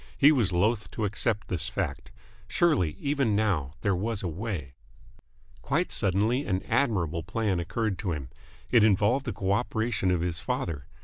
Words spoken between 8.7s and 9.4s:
It involved the